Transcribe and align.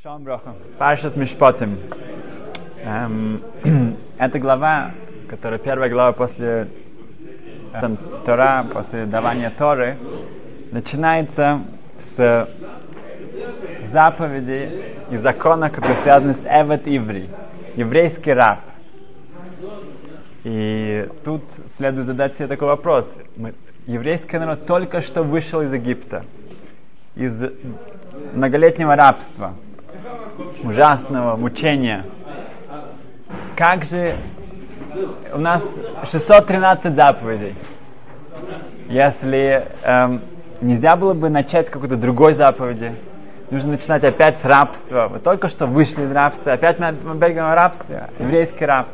Шалом 0.00 0.22
Броха. 0.22 0.54
Паршас 0.78 1.16
Мишпотим. 1.16 1.76
Эм, 2.84 3.42
это 4.18 4.38
глава, 4.38 4.92
которая 5.28 5.58
первая 5.58 5.90
глава 5.90 6.12
после 6.12 6.68
э, 7.72 7.96
Тора, 8.24 8.64
после 8.72 9.06
давания 9.06 9.50
Торы, 9.50 9.98
начинается 10.70 11.62
с 11.98 12.48
заповеди 13.86 14.94
и 15.10 15.16
закона, 15.16 15.68
которые 15.68 15.96
связаны 15.96 16.34
с 16.34 16.44
Эвет 16.44 16.82
Иври, 16.86 17.28
еврейский 17.74 18.34
раб. 18.34 18.60
И 20.44 21.08
тут 21.24 21.42
следует 21.76 22.06
задать 22.06 22.36
себе 22.36 22.46
такой 22.46 22.68
вопрос. 22.68 23.12
Мы, 23.36 23.52
еврейский 23.86 24.38
народ 24.38 24.64
только 24.64 25.00
что 25.00 25.24
вышел 25.24 25.60
из 25.60 25.72
Египта, 25.72 26.24
из 27.16 27.42
многолетнего 28.32 28.94
рабства– 28.94 29.54
ужасного 30.62 31.36
мучения. 31.36 32.04
Как 33.56 33.84
же 33.84 34.16
у 35.32 35.38
нас 35.38 35.62
613 36.04 36.94
заповедей. 36.94 37.54
Если 38.88 39.66
эм, 39.82 40.22
нельзя 40.60 40.96
было 40.96 41.14
бы 41.14 41.28
начать 41.28 41.66
с 41.66 41.70
какой-то 41.70 41.96
другой 41.96 42.32
заповеди, 42.32 42.94
нужно 43.50 43.72
начинать 43.72 44.04
опять 44.04 44.38
с 44.38 44.44
рабства. 44.44 45.08
Вы 45.08 45.18
только 45.18 45.48
что 45.48 45.66
вышли 45.66 46.04
из 46.04 46.12
рабства, 46.12 46.52
опять 46.54 46.78
мы 46.78 47.14
бегаем 47.14 47.52
о 47.52 47.54
рабстве, 47.54 48.10
еврейский 48.18 48.64
раб. 48.64 48.88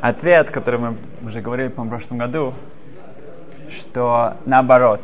Ответ, 0.00 0.50
который 0.50 0.80
мы 0.80 0.96
уже 1.24 1.40
говорили 1.40 1.68
по 1.68 1.82
в 1.82 1.88
прошлом 1.88 2.18
году, 2.18 2.54
что 3.70 4.36
наоборот, 4.44 5.00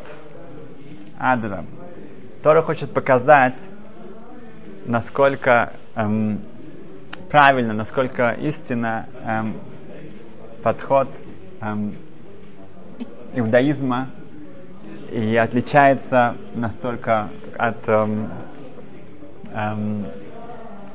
Адрам. 1.19 1.65
Тора 2.43 2.61
хочет 2.61 2.93
показать, 2.93 3.55
насколько 4.85 5.73
эм, 5.95 6.41
правильно, 7.29 7.73
насколько 7.73 8.31
истинно 8.31 9.07
эм, 9.23 9.55
подход 10.63 11.07
эм, 11.61 11.95
иудаизма 13.33 14.09
и 15.11 15.35
отличается 15.35 16.35
настолько 16.55 17.29
от 17.57 17.87
эм, 17.87 18.29
эм, 19.53 20.05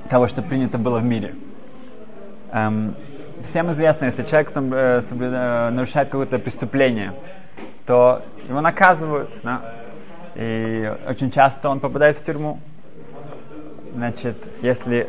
того, 0.08 0.26
что 0.26 0.42
принято 0.42 0.78
было 0.78 0.98
в 0.98 1.04
мире. 1.04 1.34
Эм, 2.52 2.94
всем 3.44 3.70
известно, 3.72 4.06
если 4.06 4.22
человек 4.24 4.50
э, 4.54 5.02
соблюда, 5.02 5.70
нарушает 5.72 6.08
какое-то 6.08 6.38
преступление, 6.38 7.12
то 7.86 8.22
его 8.48 8.60
наказывают, 8.60 9.30
да? 9.42 9.62
и 10.34 10.92
очень 11.08 11.30
часто 11.30 11.68
он 11.68 11.80
попадает 11.80 12.18
в 12.18 12.24
тюрьму. 12.24 12.60
Значит, 13.96 14.36
если 14.60 15.08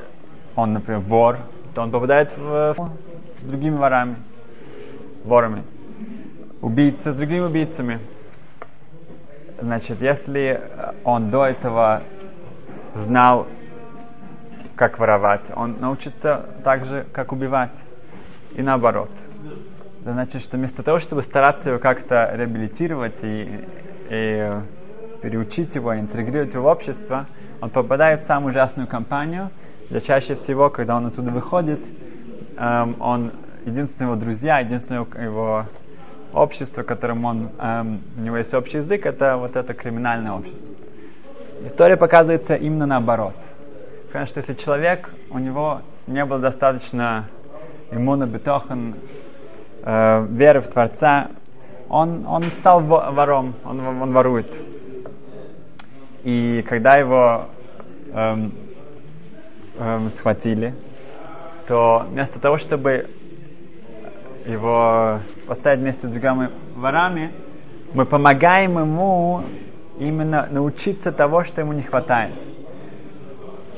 он, 0.55 0.71
например, 0.71 1.01
вор, 1.01 1.39
то 1.75 1.81
он 1.81 1.91
попадает 1.91 2.31
в, 2.37 2.73
с 3.37 3.43
другими 3.43 3.75
ворами, 3.75 4.15
ворами. 5.25 5.63
Убийца 6.61 7.11
с 7.11 7.15
другими 7.17 7.41
убийцами. 7.41 7.99
Значит, 9.59 10.01
если 10.01 10.61
он 11.03 11.29
до 11.29 11.47
этого 11.47 12.03
знал, 12.95 13.47
как 14.77 14.99
воровать, 14.99 15.51
он 15.53 15.81
научится 15.81 16.45
так 16.63 16.85
же, 16.85 17.05
как 17.11 17.33
убивать. 17.33 17.75
И 18.55 18.61
наоборот. 18.61 19.11
Это 19.99 20.13
значит, 20.13 20.41
что 20.41 20.55
вместо 20.55 20.81
того, 20.81 20.99
чтобы 20.99 21.23
стараться 21.23 21.71
его 21.71 21.79
как-то 21.79 22.31
реабилитировать 22.33 23.21
и, 23.21 23.65
и 24.09 24.51
переучить 25.21 25.75
его, 25.75 25.93
интегрировать 25.93 26.53
его 26.53 26.63
в 26.63 26.67
общество, 26.67 27.27
он 27.61 27.69
попадает 27.69 28.23
в 28.23 28.27
самую 28.27 28.51
ужасную 28.51 28.87
компанию, 28.87 29.49
где 29.89 30.01
чаще 30.01 30.35
всего, 30.35 30.69
когда 30.69 30.95
он 30.97 31.07
оттуда 31.07 31.31
выходит, 31.31 31.79
эм, 32.57 32.95
он 32.99 33.31
его 33.65 34.15
друзья, 34.15 34.59
единственное 34.59 35.05
его 35.21 35.65
общество, 36.33 36.83
которым 36.83 37.25
он, 37.25 37.49
эм, 37.59 38.01
у 38.17 38.21
него 38.21 38.37
есть 38.37 38.53
общий 38.53 38.77
язык, 38.77 39.05
это 39.05 39.37
вот 39.37 39.55
это 39.55 39.73
криминальное 39.73 40.31
общество. 40.31 40.67
История 41.65 41.97
показывается 41.97 42.55
именно 42.55 42.85
наоборот. 42.85 43.35
Конечно, 44.11 44.39
если 44.39 44.53
человек, 44.53 45.09
у 45.31 45.39
него 45.39 45.81
не 46.05 46.23
было 46.23 46.39
достаточно 46.39 47.25
иммуна 47.91 48.25
бетохан, 48.25 48.95
э, 49.83 50.25
веры 50.29 50.61
в 50.61 50.67
Творца, 50.67 51.31
он, 51.89 52.25
он 52.27 52.51
стал 52.51 52.81
вором, 52.81 53.55
он, 53.65 53.79
он 53.79 54.11
ворует. 54.11 54.76
И 56.27 56.61
когда 56.67 56.95
его 56.95 57.45
эм, 58.11 58.51
эм, 59.79 60.09
схватили, 60.09 60.73
то 61.69 62.05
вместо 62.09 62.37
того, 62.37 62.57
чтобы 62.57 63.09
его 64.45 65.21
поставить 65.47 65.79
вместе 65.79 66.05
с 66.05 66.11
другими 66.11 66.49
ворами, 66.75 67.31
мы 67.93 68.05
помогаем 68.05 68.77
ему 68.77 69.43
именно 69.99 70.49
научиться 70.51 71.13
того, 71.13 71.45
что 71.45 71.61
ему 71.61 71.71
не 71.71 71.83
хватает. 71.83 72.35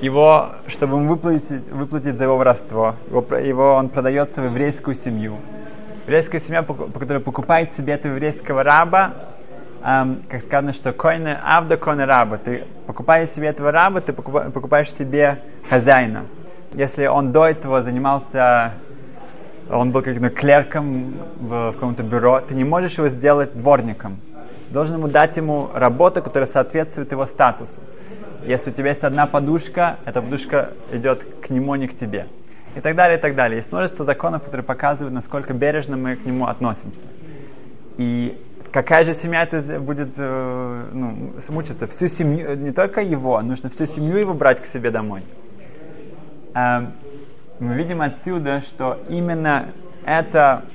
Его, 0.02 0.54
чтобы 0.66 0.98
ему 0.98 1.08
выплатить, 1.08 1.72
выплатить 1.72 2.18
за 2.18 2.24
его 2.24 2.36
воровство, 2.36 2.96
его, 3.12 3.38
его, 3.38 3.74
он 3.76 3.90
продается 3.90 4.42
в 4.42 4.46
еврейскую 4.46 4.96
семью. 4.96 5.38
Еврейская 6.08 6.40
семья, 6.40 6.64
которой 6.64 7.20
покупает 7.22 7.74
себе 7.74 7.94
этого 7.94 8.14
еврейского 8.14 8.64
раба, 8.64 9.14
эм, 9.84 10.22
как 10.30 10.42
сказано, 10.42 10.74
что 10.74 10.92
койны 10.94 11.38
авда 11.42 11.78
койны 11.78 12.06
раба. 12.06 12.38
Ты 12.38 12.66
покупаешь 12.86 13.30
себе 13.30 13.48
этого 13.48 13.72
раба, 13.72 14.02
ты 14.02 14.14
покупаешь 14.14 14.92
себе 14.92 15.40
хозяина. 15.70 16.26
Если 16.74 17.08
он 17.08 17.32
до 17.32 17.46
этого 17.48 17.82
занимался, 17.82 18.74
он 19.70 19.92
был 19.92 20.02
как-то 20.02 20.30
клерком 20.30 21.14
в, 21.40 21.72
в 21.72 21.74
каком-то 21.74 22.04
бюро, 22.04 22.42
ты 22.42 22.56
не 22.56 22.64
можешь 22.64 22.98
его 22.98 23.10
сделать 23.10 23.54
дворником. 23.54 24.20
Должен 24.70 24.98
ему 24.98 25.08
дать 25.08 25.36
ему 25.38 25.70
работу, 25.74 26.22
которая 26.22 26.48
соответствует 26.48 27.12
его 27.12 27.26
статусу. 27.26 27.82
Если 28.46 28.70
у 28.70 28.74
тебя 28.74 28.90
есть 28.90 29.04
одна 29.04 29.26
подушка, 29.26 29.98
эта 30.06 30.22
подушка 30.22 30.72
идет 30.92 31.24
к 31.42 31.50
нему, 31.50 31.76
не 31.76 31.88
к 31.88 31.98
тебе. 31.98 32.28
И 32.76 32.82
так 32.82 32.96
далее, 32.96 33.18
и 33.18 33.22
так 33.22 33.36
далее. 33.36 33.58
Есть 33.58 33.72
множество 33.72 34.06
законов, 34.06 34.44
которые 34.44 34.64
показывают, 34.64 35.14
насколько 35.14 35.54
бережно 35.54 35.98
мы 35.98 36.16
к 36.16 36.26
нему 36.26 36.46
относимся. 36.46 37.08
И 37.98 38.40
какая 38.72 39.04
же 39.04 39.14
семья 39.14 39.44
это 39.44 39.80
будет 39.80 40.14
э, 40.18 40.90
ну, 40.94 41.34
мучиться? 41.50 41.88
Всю 41.88 42.08
семью, 42.08 42.56
не 42.56 42.72
только 42.72 43.02
его, 43.02 43.42
нужно 43.42 43.70
всю 43.70 43.86
семью 43.86 44.18
его 44.18 44.34
брать 44.34 44.62
к 44.62 44.66
себе 44.66 44.92
домой. 44.92 45.24
Эм, 46.54 46.94
мы 47.60 47.76
видим 47.76 48.02
отсюда, 48.02 48.62
что 48.62 49.00
именно 49.10 49.74
это 50.06 50.66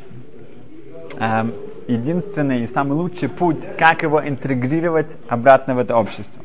эм, 1.18 1.54
единственный 1.88 2.62
и 2.62 2.66
самый 2.66 2.92
лучший 2.92 3.28
путь, 3.28 3.62
как 3.78 4.02
его 4.02 4.26
интегрировать 4.26 5.16
обратно 5.28 5.74
в 5.74 5.78
это 5.78 5.96
общество. 5.96 6.42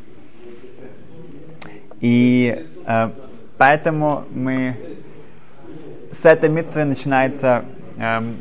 И 2.01 2.65
э, 2.85 3.09
поэтому 3.57 4.23
мы 4.31 4.77
с 6.11 6.25
этой 6.25 6.49
митцвой 6.49 6.85
начинается 6.85 7.65
эм, 7.97 8.37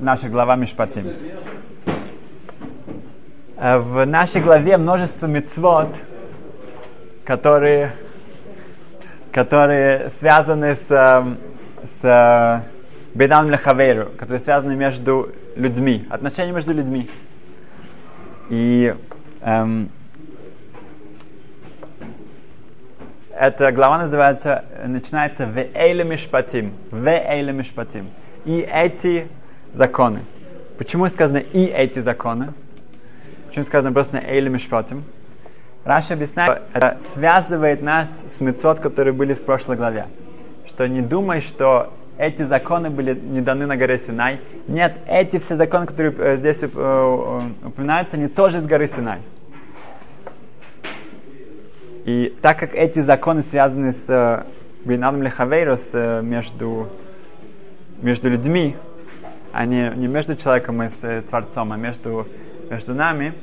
наша 0.00 0.28
глава 0.28 0.56
Мишпатим. 0.56 1.06
Э, 3.56 3.78
в 3.78 4.06
нашей 4.06 4.40
главе 4.40 4.78
множество 4.78 5.26
мецвод, 5.26 5.88
которые, 7.24 7.92
которые 9.30 10.10
связаны 10.18 10.76
с, 10.76 10.90
эм, 10.90 11.38
с 12.00 12.64
Бедан 13.14 13.50
Лехаверу, 13.50 14.10
которые 14.16 14.38
связаны 14.38 14.74
между 14.74 15.32
людьми, 15.54 16.06
отношения 16.08 16.52
между 16.52 16.72
людьми. 16.72 17.10
И 18.48 18.94
эм, 19.42 19.90
эта 23.36 23.70
глава 23.72 23.98
называется, 23.98 24.64
начинается 24.86 25.44
в 25.46 25.58
Эйле 25.58 26.04
Мишпатим. 26.04 26.72
В 26.90 27.06
Эйле 27.06 27.52
Мишпатим. 27.52 28.08
И 28.46 28.60
эти 28.60 29.28
законы. 29.72 30.24
Почему 30.78 31.08
сказано 31.08 31.38
и 31.38 31.64
эти 31.64 31.98
законы? 32.00 32.54
Почему 33.48 33.64
сказано 33.64 33.92
просто 33.92 34.16
на 34.16 34.20
Эйле 34.20 34.48
Мишпатим? 34.48 35.04
Раша 35.84 36.14
объясняет, 36.14 36.62
это 36.72 36.98
связывает 37.14 37.82
нас 37.82 38.08
с 38.36 38.40
мецвод, 38.40 38.80
которые 38.80 39.14
были 39.14 39.34
в 39.34 39.42
прошлой 39.42 39.76
главе. 39.76 40.06
Что 40.66 40.86
не 40.86 41.00
думай, 41.00 41.40
что 41.40 41.92
эти 42.20 42.42
законы 42.42 42.90
были 42.90 43.14
не 43.14 43.40
даны 43.40 43.64
на 43.64 43.78
горе 43.78 43.96
Синай. 43.96 44.40
Нет, 44.68 44.98
эти 45.06 45.38
все 45.38 45.56
законы, 45.56 45.86
которые 45.86 46.14
э, 46.18 46.36
здесь 46.36 46.62
э, 46.62 46.68
э, 46.70 47.40
упоминаются, 47.64 48.16
они 48.16 48.28
тоже 48.28 48.58
из 48.58 48.66
горы 48.66 48.88
Синай. 48.88 49.20
И 52.04 52.36
так 52.42 52.58
как 52.58 52.74
эти 52.74 53.00
законы 53.00 53.40
связаны 53.42 53.92
с 53.92 54.46
Бинадом 54.84 55.22
Лехавейрос 55.22 55.92
между, 56.22 56.88
между 58.02 58.28
людьми, 58.28 58.76
а 59.52 59.66
не, 59.66 59.92
не 59.96 60.06
между 60.06 60.36
человеком 60.36 60.82
и 60.82 60.88
с 60.88 61.22
Творцом, 61.28 61.72
а 61.72 61.76
между, 61.76 62.26
между 62.70 62.94
нами, 62.94 63.34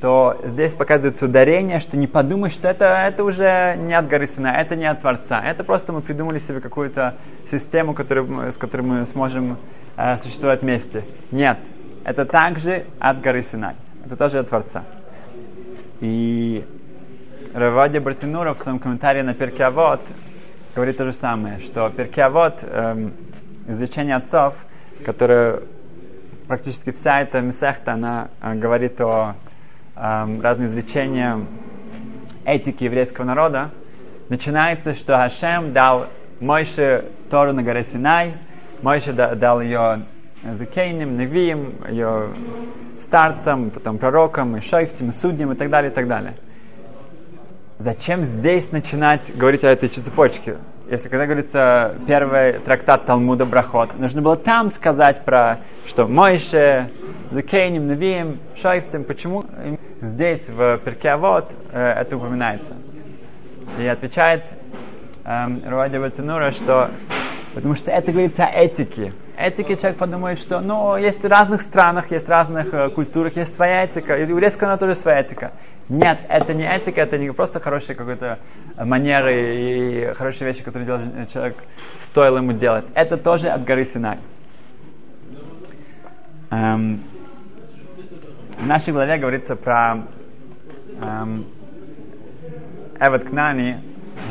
то 0.00 0.38
здесь 0.44 0.74
показывается 0.74 1.24
ударение, 1.24 1.80
что 1.80 1.96
не 1.96 2.06
подумай, 2.06 2.50
что 2.50 2.68
это, 2.68 2.84
это 2.84 3.24
уже 3.24 3.76
не 3.76 3.94
от 3.94 4.08
горы 4.08 4.26
Сина, 4.26 4.48
это 4.48 4.76
не 4.76 4.86
от 4.86 5.00
Творца. 5.00 5.40
Это 5.42 5.64
просто 5.64 5.92
мы 5.92 6.00
придумали 6.00 6.38
себе 6.38 6.60
какую-то 6.60 7.16
систему, 7.50 7.94
которую, 7.94 8.52
с 8.52 8.56
которой 8.56 8.82
мы 8.82 9.06
сможем 9.06 9.58
э, 9.96 10.16
существовать 10.18 10.62
вместе. 10.62 11.04
Нет, 11.30 11.58
это 12.04 12.24
также 12.24 12.84
от 12.98 13.20
горы 13.20 13.42
Синай. 13.42 13.74
Это 14.04 14.16
тоже 14.16 14.38
от 14.38 14.48
Творца. 14.48 14.84
И 16.00 16.64
Равадия 17.54 18.00
Братинура 18.00 18.54
в 18.54 18.58
своем 18.58 18.78
комментарии 18.78 19.22
на 19.22 19.34
Перкиавод 19.34 20.00
говорит 20.74 20.98
то 20.98 21.04
же 21.06 21.12
самое, 21.12 21.58
что 21.58 21.88
Перкиавод, 21.88 22.58
эм, 22.62 23.14
изучение 23.66 24.16
отцов, 24.16 24.54
которое 25.04 25.62
практически 26.46 26.92
вся 26.92 27.20
эта 27.20 27.40
месехта, 27.40 27.92
она 27.92 28.28
э, 28.40 28.54
говорит 28.54 29.00
о 29.00 29.34
э, 29.94 30.40
разных 30.40 30.70
изучениях 30.70 31.40
этики 32.44 32.84
еврейского 32.84 33.24
народа, 33.24 33.70
начинается, 34.28 34.94
что 34.94 35.16
Хашем 35.16 35.72
дал 35.72 36.08
Мойше 36.40 37.10
Тору 37.30 37.52
на 37.52 37.62
горе 37.62 37.82
Синай, 37.82 38.34
Мойше 38.82 39.12
дал 39.12 39.60
ее 39.60 40.06
Закейним, 40.42 41.18
Невиим, 41.18 41.74
ее 41.88 42.30
старцам, 43.00 43.70
потом 43.70 43.98
пророкам, 43.98 44.56
и 44.56 44.60
шайфтим, 44.60 45.08
и 45.08 45.12
судьям, 45.12 45.52
и 45.52 45.56
так 45.56 45.70
далее, 45.70 45.90
и 45.90 45.94
так 45.94 46.06
далее. 46.06 46.34
Зачем 47.78 48.22
здесь 48.22 48.70
начинать 48.70 49.36
говорить 49.36 49.64
о 49.64 49.68
этой 49.68 49.88
цепочке? 49.88 50.58
Если 50.88 51.08
когда 51.08 51.26
говорится 51.26 51.96
первый 52.06 52.60
трактат 52.60 53.06
Талмуда 53.06 53.44
Брахот, 53.44 53.98
нужно 53.98 54.22
было 54.22 54.36
там 54.36 54.70
сказать 54.70 55.24
про, 55.24 55.58
что 55.86 56.06
Мойше, 56.06 56.92
Закейним, 57.32 57.88
Невиим, 57.88 58.38
Шайфтим, 58.54 59.02
почему 59.02 59.42
здесь 60.00 60.48
в 60.48 60.78
Перкеавод 60.78 61.50
э, 61.72 61.80
это 61.80 62.16
упоминается? 62.16 62.76
И 63.80 63.86
отвечает 63.86 64.44
эм, 65.24 65.60
Руади 65.68 65.96
Ватинура, 65.96 66.52
что 66.52 66.90
потому 67.52 67.74
что 67.74 67.90
это 67.90 68.12
говорится 68.12 68.44
о 68.44 68.50
этике, 68.52 69.12
этике 69.36 69.76
человек 69.76 69.98
подумает, 69.98 70.38
что 70.38 70.60
ну, 70.60 70.96
есть 70.96 71.20
в 71.20 71.26
разных 71.26 71.62
странах, 71.62 72.10
есть 72.12 72.26
в 72.26 72.30
разных 72.30 72.72
э, 72.72 72.90
культурах, 72.90 73.36
есть 73.36 73.54
своя 73.54 73.84
этика, 73.84 74.14
и 74.14 74.24
у 74.24 74.28
еврейского 74.28 74.68
народа 74.68 74.86
тоже 74.86 74.94
своя 74.94 75.20
этика. 75.20 75.52
Нет, 75.88 76.18
это 76.28 76.52
не 76.52 76.64
этика, 76.64 77.00
это 77.00 77.16
не 77.16 77.30
просто 77.30 77.60
хорошие 77.60 77.94
какой-то 77.94 78.40
манеры 78.76 79.56
и 79.56 80.12
хорошие 80.14 80.48
вещи, 80.48 80.64
которые 80.64 80.84
делает 80.84 81.30
человек, 81.30 81.56
стоило 82.02 82.38
ему 82.38 82.52
делать. 82.52 82.86
Это 82.94 83.16
тоже 83.16 83.48
от 83.48 83.64
горы 83.64 83.84
Синай. 83.84 84.18
Эм, 86.50 87.04
в 88.58 88.66
нашей 88.66 88.92
главе 88.92 89.18
говорится 89.18 89.54
про 89.54 90.06
эм, 91.00 91.46
Эвет 92.98 93.28
Кнани, 93.28 93.78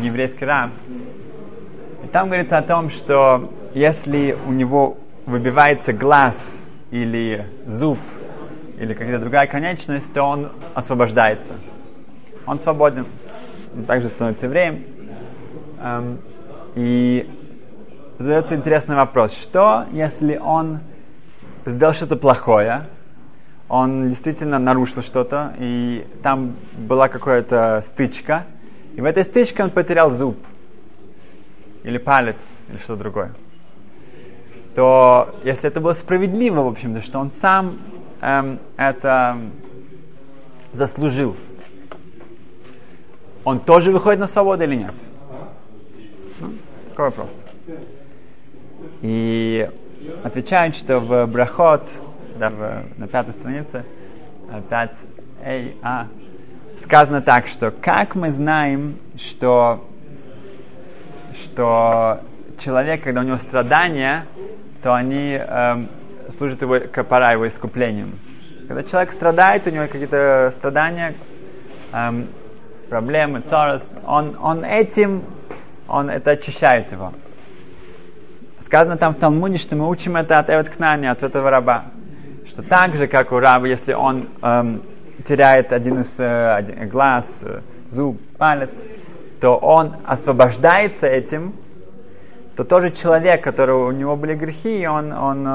еврейский 0.02 0.44
раб, 0.44 0.72
и 2.04 2.07
там 2.07 2.28
говорится 2.28 2.57
о 2.57 2.63
том, 2.63 2.90
что 2.90 3.54
если 3.74 4.38
у 4.46 4.52
него 4.52 4.98
выбивается 5.25 5.94
глаз 5.94 6.38
или 6.92 7.46
зуб, 7.66 8.00
или 8.77 8.94
какая-то 8.94 9.19
другая 9.19 9.48
конечность, 9.48 10.13
то 10.13 10.24
он 10.24 10.51
освобождается. 10.74 11.54
Он 12.45 12.60
свободен. 12.60 13.07
Он 13.75 13.83
также 13.86 14.10
становится 14.10 14.45
евреем. 14.45 14.83
Эм, 15.80 16.19
и 16.75 17.30
задается 18.19 18.56
интересный 18.56 18.95
вопрос. 18.95 19.33
Что, 19.33 19.86
если 19.92 20.38
он 20.38 20.80
сделал 21.66 21.94
что-то 21.94 22.16
плохое, 22.16 22.88
он 23.68 24.10
действительно 24.10 24.60
нарушил 24.60 25.01
что-то, 25.01 25.56
и 25.57 26.06
там 26.21 26.56
была 26.78 27.07
какая-то 27.07 27.81
стычка, 27.88 28.45
и 28.95 29.01
в 29.01 29.06
этой 29.06 29.24
стычке 29.24 29.63
он 29.63 29.69
потерял 29.71 30.12
зуб– 30.12 30.38
или 31.86 32.00
палец, 32.00 32.38
или 32.68 32.78
что-то 32.78 32.95
другое, 32.95 33.31
то 34.75 35.36
если 35.44 35.69
это 35.69 35.80
было 35.80 35.94
справедливо, 35.94 36.63
в 36.63 36.68
общем-то, 36.68 37.01
что 37.01 37.19
он 37.19 37.30
сам 37.30 37.78
эм, 38.25 38.60
это 38.75 39.38
заслужил, 40.74 41.36
он 43.44 43.60
тоже 43.60 43.92
выходит 43.92 44.19
на 44.19 44.25
свободу 44.25 44.63
или 44.63 44.75
нет? 44.75 44.94
Ну, 46.39 46.54
такой 46.89 47.06
вопрос. 47.06 47.45
И 49.01 49.69
отвечают, 50.24 50.75
что 50.75 51.00
в 51.00 51.27
Брахот, 51.27 51.88
да, 52.38 52.50
в, 52.50 53.00
на 53.00 53.07
пятой 53.07 53.33
странице, 53.33 53.86
5 54.69 54.92
эй, 55.44 55.75
а, 55.83 56.07
сказано 56.83 57.21
так, 57.21 57.48
что 57.48 57.71
как 57.71 58.16
мы 58.16 58.31
знаем, 58.31 58.98
что 59.18 59.86
что 61.33 62.21
человек, 62.60 63.04
когда 63.04 63.21
у 63.21 63.24
него 63.24 63.38
страдания, 63.38 64.25
то 64.81 64.94
они 64.94 65.33
эм, 65.33 65.89
служат 66.31 66.62
его 66.62 66.80
капара, 66.92 67.33
его 67.33 67.48
искуплением. 67.48 68.19
Когда 68.68 68.83
человек 68.83 69.12
страдает, 69.12 69.68
у 69.68 69.69
него 69.69 69.86
какие-то 69.86 70.51
страдания, 70.57 71.16
эм, 71.94 72.27
проблемы, 72.89 73.42
царс, 73.42 73.95
он, 74.06 74.38
он 74.42 74.63
этим, 74.63 75.24
он 75.88 76.10
это 76.10 76.31
очищает 76.31 76.92
его. 76.92 77.13
Сказано 78.62 78.98
там 78.98 79.13
в 79.13 79.19
Талмуде, 79.19 79.57
что 79.57 79.75
мы 79.75 79.88
учим 79.88 80.18
это 80.18 80.36
от 80.39 80.50
Эвет 80.50 80.69
Кнани, 80.69 81.06
от 81.06 81.22
этого 81.22 81.50
раба. 81.50 81.86
Что 82.48 82.63
так 82.63 82.95
же, 82.95 83.07
как 83.07 83.31
у 83.31 83.39
раба, 83.39 83.68
если 83.68 83.94
он 83.94 84.30
эм, 84.42 84.81
теряет 85.25 85.71
один 85.71 86.01
из 86.01 86.19
э, 86.19 86.56
один, 86.56 86.89
глаз, 86.89 87.25
э, 87.44 87.60
зуб, 87.89 88.19
палец, 88.38 88.71
то 89.39 89.56
он 89.57 89.98
освобождается 90.06 91.07
этим, 91.07 91.54
то 92.56 92.63
тоже 92.63 92.89
человек, 92.89 93.44
который 93.44 93.75
у 93.75 93.92
него 93.92 94.16
были 94.16 94.33
грехи, 94.33 94.88
он, 94.88 95.12
он, 95.12 95.48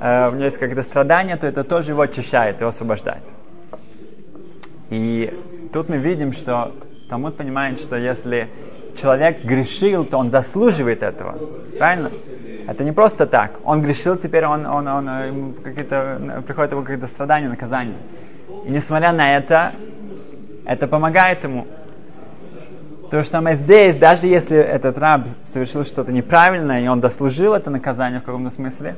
э, 0.00 0.06
э 0.06 0.28
у 0.28 0.32
него 0.32 0.44
есть 0.44 0.58
какие-то 0.58 0.82
страдания, 0.82 1.36
то 1.36 1.46
это 1.46 1.64
тоже 1.64 1.92
его 1.92 2.02
очищает, 2.02 2.60
его 2.60 2.68
освобождает. 2.68 3.22
И 4.90 5.32
тут 5.72 5.88
мы 5.88 5.98
видим, 5.98 6.32
что 6.32 6.72
Талмуд 7.08 7.36
понимает, 7.36 7.80
что 7.80 7.96
если 7.96 8.48
человек 8.96 9.44
грешил, 9.44 10.04
то 10.04 10.18
он 10.18 10.30
заслуживает 10.30 11.02
этого. 11.02 11.38
Правильно? 11.78 12.10
Это 12.66 12.82
не 12.82 12.92
просто 12.92 13.26
так. 13.26 13.60
Он 13.64 13.82
грешил, 13.82 14.16
теперь 14.16 14.44
он, 14.44 14.66
он, 14.66 14.88
он, 14.88 15.08
э, 15.08 15.26
ему 15.28 15.52
какие-то, 15.52 16.42
приходит 16.46 16.72
его 16.72 16.82
какие-то 16.82 17.06
страдания, 17.06 17.48
наказания. 17.48 17.98
И 18.64 18.70
несмотря 18.70 19.12
на 19.12 19.36
это, 19.36 19.72
это 20.64 20.88
помогает 20.88 21.44
ему 21.44 21.66
то 23.10 23.20
же 23.20 23.26
самое 23.28 23.54
здесь, 23.54 23.96
даже 23.96 24.26
если 24.26 24.58
этот 24.58 24.98
раб 24.98 25.26
совершил 25.44 25.84
что-то 25.84 26.10
неправильное, 26.12 26.82
и 26.82 26.88
он 26.88 26.98
дослужил 26.98 27.54
это 27.54 27.70
наказание 27.70 28.20
в 28.20 28.24
каком-то 28.24 28.50
смысле, 28.50 28.96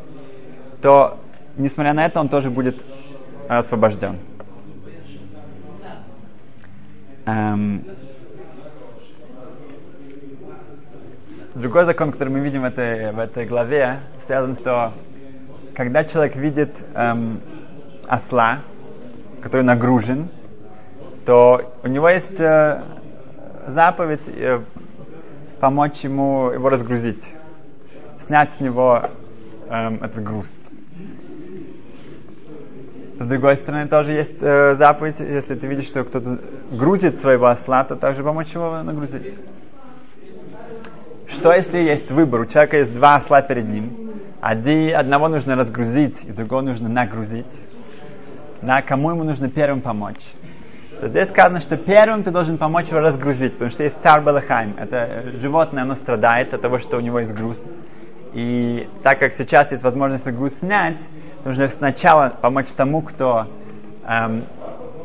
то, 0.81 1.19
несмотря 1.57 1.93
на 1.93 2.07
это, 2.07 2.21
он 2.21 2.29
тоже 2.29 2.51
будет 2.51 2.77
освобожден. 3.49 4.19
Эм, 7.27 7.85
другой 11.55 11.85
закон, 11.85 12.13
который 12.13 12.31
мы 12.31 12.41
видим 12.41 12.63
в 12.63 12.65
этой, 12.65 13.13
в 13.13 13.19
этой 13.19 13.47
главе, 13.47 14.01
связан 14.27 14.55
с 14.55 14.59
то, 14.59 14.93
когда 15.75 16.05
человек 16.05 16.37
видит 16.37 16.75
эм, 16.95 17.41
осла, 18.07 18.61
который 19.43 19.63
нагружен, 19.63 20.29
то 21.27 21.75
у 21.83 21.89
него 21.89 22.09
есть 22.09 22.41
э, 22.41 22.83
заповедь 23.67 24.27
э, 24.29 24.63
помочь 25.61 26.01
ему 26.01 26.51
его 26.51 26.69
разгрузить, 26.71 27.23
снять 28.21 28.53
с 28.53 28.61
него 28.61 29.03
э, 29.69 29.95
этот 29.97 30.23
груз. 30.23 30.63
С 33.19 33.27
другой 33.27 33.57
стороны, 33.57 33.89
тоже 33.89 34.13
есть 34.13 34.43
э, 34.43 34.75
заповедь, 34.77 35.19
если 35.19 35.57
ты 35.57 35.67
видишь, 35.67 35.87
что 35.87 36.05
кто-то 36.05 36.39
грузит 36.71 37.17
своего 37.17 37.47
осла, 37.47 37.83
то 37.83 37.97
также 37.97 38.23
помочь 38.23 38.55
его 38.55 38.83
нагрузить. 38.83 39.35
Что 41.27 41.53
если 41.53 41.79
есть 41.79 42.11
выбор? 42.13 42.43
У 42.43 42.47
человека 42.47 42.79
есть 42.79 42.95
два 42.95 43.17
осла 43.17 43.43
перед 43.43 43.69
ним. 43.69 44.13
Один, 44.41 44.95
одного 44.95 45.29
нужно 45.29 45.57
разгрузить, 45.57 46.25
и 46.25 46.33
другого 46.33 46.61
нужно 46.61 46.89
нагрузить. 46.89 47.53
На 48.63 48.83
кому 48.83 49.11
ему 49.11 49.25
нужно 49.25 49.51
первым 49.51 49.81
помочь? 49.81 50.25
то 51.01 51.09
здесь 51.09 51.29
сказано, 51.29 51.61
что 51.61 51.77
первым 51.77 52.25
ты 52.25 52.31
должен 52.31 52.59
помочь 52.59 52.89
его 52.89 53.01
разгрузить, 53.01 53.53
потому 53.53 53.71
что 53.71 53.85
есть 53.85 53.97
царь 54.03 54.21
Балахайм. 54.21 54.75
Это 54.77 55.31
животное, 55.41 55.85
оно 55.85 55.95
страдает 55.95 56.53
от 56.53 56.61
того, 56.61 56.79
что 56.79 56.97
у 56.97 57.01
него 57.01 57.21
есть 57.21 57.33
груз. 57.33 57.63
И 58.35 58.89
так 59.05 59.21
как 59.21 59.33
сейчас 59.35 59.71
есть 59.71 59.85
возможность 59.85 60.27
груз 60.27 60.55
снять, 60.59 60.99
нужно 61.45 61.69
сначала 61.69 62.31
помочь 62.41 62.69
тому, 62.77 63.03
кто 63.03 63.47
эм, 64.07 64.45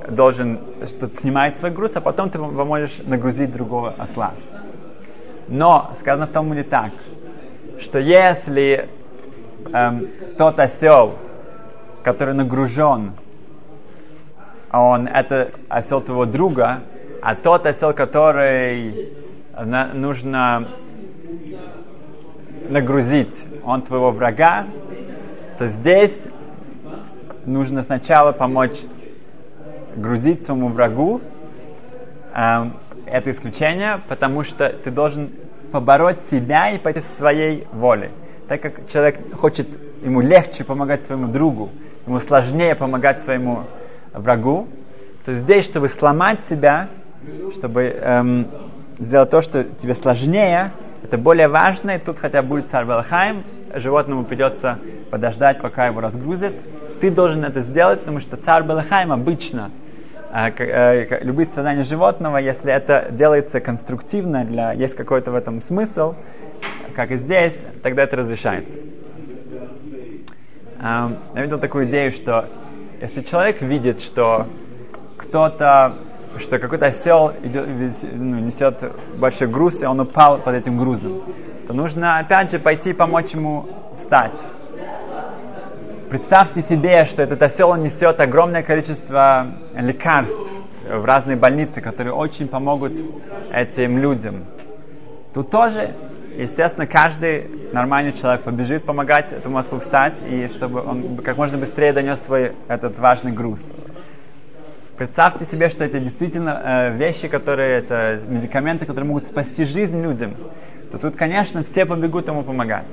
должен, 0.09 0.59
что 0.87 1.07
снимает 1.07 1.57
свой 1.57 1.71
груз, 1.71 1.95
а 1.95 2.01
потом 2.01 2.29
ты 2.29 2.39
поможешь 2.39 2.99
нагрузить 3.05 3.51
другого 3.51 3.93
осла. 3.97 4.33
Но 5.47 5.91
сказано 5.99 6.27
в 6.27 6.31
Талмуде 6.31 6.63
так, 6.63 6.91
что 7.79 7.99
если 7.99 8.89
эм, 9.73 10.07
тот 10.37 10.59
осел, 10.59 11.15
который 12.03 12.33
нагружен, 12.33 13.13
он 14.71 15.07
это 15.07 15.51
осел 15.69 16.01
твоего 16.01 16.25
друга, 16.25 16.81
а 17.21 17.35
тот 17.35 17.65
осел, 17.65 17.93
который 17.93 19.11
на, 19.55 19.93
нужно 19.93 20.67
нагрузить, 22.69 23.35
он 23.63 23.81
твоего 23.83 24.11
врага, 24.11 24.65
то 25.63 25.67
здесь 25.67 26.27
нужно 27.45 27.83
сначала 27.83 28.33
помочь 28.33 28.81
грузить 29.95 30.45
своему 30.45 30.67
врагу. 30.67 31.21
Эм, 32.35 32.73
это 33.05 33.31
исключение, 33.31 34.01
потому 34.09 34.43
что 34.43 34.67
ты 34.67 34.91
должен 34.91 35.31
побороть 35.71 36.19
себя 36.23 36.71
и 36.71 36.79
пойти 36.79 36.99
своей 37.17 37.65
волей. 37.71 38.11
Так 38.49 38.61
как 38.61 38.89
человек 38.89 39.37
хочет, 39.37 39.69
ему 40.03 40.19
легче 40.19 40.65
помогать 40.65 41.05
своему 41.05 41.27
другу, 41.27 41.69
ему 42.05 42.19
сложнее 42.19 42.75
помогать 42.75 43.23
своему 43.23 43.63
врагу, 44.11 44.67
то 45.23 45.33
здесь, 45.33 45.63
чтобы 45.63 45.87
сломать 45.87 46.43
себя, 46.43 46.89
чтобы 47.53 47.83
эм, 47.83 48.47
сделать 48.99 49.29
то, 49.29 49.39
что 49.39 49.63
тебе 49.63 49.93
сложнее, 49.93 50.73
это 51.03 51.17
более 51.17 51.47
важно, 51.47 51.91
и 51.91 51.99
тут 51.99 52.19
хотя 52.19 52.41
будет 52.41 52.69
царь 52.69 52.85
Балахаим, 52.85 53.43
животному 53.75 54.25
придется 54.25 54.79
подождать, 55.09 55.61
пока 55.61 55.87
его 55.87 56.01
разгрузят. 56.01 56.53
Ты 57.01 57.11
должен 57.11 57.43
это 57.43 57.61
сделать, 57.61 57.99
потому 57.99 58.19
что 58.19 58.37
царь 58.37 58.63
Балахаим 58.63 59.11
обычно 59.11 59.71
э, 60.31 60.49
э, 60.49 61.23
любые 61.23 61.45
страдания 61.45 61.83
животного, 61.83 62.37
если 62.37 62.71
это 62.71 63.09
делается 63.11 63.59
конструктивно, 63.59 64.45
для, 64.45 64.73
есть 64.73 64.95
какой-то 64.95 65.31
в 65.31 65.35
этом 65.35 65.61
смысл, 65.61 66.15
как 66.95 67.11
и 67.11 67.17
здесь, 67.17 67.57
тогда 67.81 68.03
это 68.03 68.17
разрешается. 68.17 68.77
Э, 70.79 71.09
я 71.35 71.41
видел 71.41 71.59
такую 71.59 71.87
идею, 71.89 72.11
что 72.11 72.45
если 73.01 73.21
человек 73.21 73.61
видит, 73.61 74.01
что 74.01 74.47
кто-то 75.17 75.97
что 76.39 76.57
какой-то 76.57 76.87
осел 76.87 77.31
идет, 77.43 77.67
ну, 78.11 78.39
несет 78.39 78.83
большой 79.19 79.47
груз, 79.47 79.81
и 79.83 79.85
он 79.85 79.99
упал 79.99 80.39
под 80.39 80.55
этим 80.55 80.77
грузом, 80.77 81.21
то 81.67 81.73
нужно 81.73 82.19
опять 82.19 82.51
же 82.51 82.59
пойти 82.59 82.93
помочь 82.93 83.31
ему 83.31 83.65
встать. 83.97 84.33
Представьте 86.09 86.61
себе, 86.61 87.05
что 87.05 87.23
этот 87.23 87.41
осел 87.41 87.73
несет 87.75 88.19
огромное 88.19 88.61
количество 88.61 89.47
лекарств 89.73 90.47
в 90.87 91.05
разные 91.05 91.37
больницы, 91.37 91.81
которые 91.81 92.13
очень 92.13 92.47
помогут 92.47 92.93
этим 93.51 93.97
людям. 93.97 94.45
Тут 95.33 95.49
тоже, 95.49 95.95
естественно, 96.37 96.85
каждый 96.85 97.49
нормальный 97.71 98.13
человек 98.13 98.43
побежит 98.43 98.83
помогать 98.83 99.33
этому 99.33 99.57
ослу 99.57 99.79
встать, 99.79 100.21
и 100.27 100.47
чтобы 100.49 100.81
он 100.81 101.17
как 101.17 101.37
можно 101.37 101.57
быстрее 101.57 101.93
донес 101.93 102.19
свой 102.21 102.53
этот 102.67 102.99
важный 102.99 103.31
груз. 103.31 103.73
Представьте 104.97 105.45
себе, 105.45 105.69
что 105.69 105.83
это 105.83 105.99
действительно 105.99 106.61
э, 106.63 106.97
вещи, 106.97 107.27
которые, 107.27 107.79
это 107.79 108.21
медикаменты, 108.27 108.85
которые 108.85 109.07
могут 109.07 109.25
спасти 109.25 109.63
жизнь 109.63 109.99
людям. 109.99 110.35
То 110.93 110.99
тут, 110.99 111.15
конечно, 111.15 111.63
все 111.63 111.87
побегут 111.87 112.27
ему 112.27 112.43
помогать. 112.43 112.85